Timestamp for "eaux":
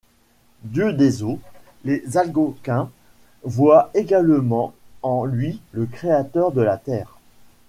1.21-1.39